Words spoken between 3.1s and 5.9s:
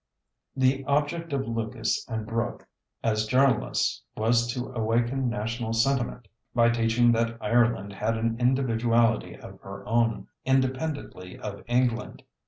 journalists, was to awaken national